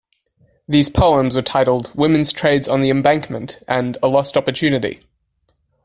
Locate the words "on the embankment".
2.67-3.59